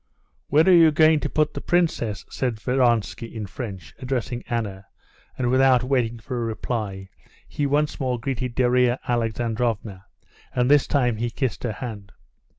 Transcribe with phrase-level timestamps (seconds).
[0.47, 4.87] "Where are you going to put the princess?" said Vronsky in French, addressing Anna,
[5.37, 7.09] and without waiting for a reply,
[7.47, 10.07] he once more greeted Darya Alexandrovna,
[10.55, 12.13] and this time he kissed her hand.